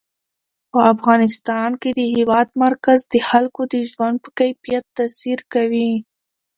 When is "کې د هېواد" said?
1.81-2.47